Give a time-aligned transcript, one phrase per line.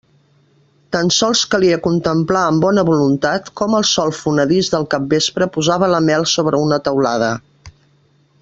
[0.95, 6.05] Tan sols calia contemplar amb bona voluntat com el sol fonedís del capvespre posava la
[6.11, 7.31] mel sobre una teulada.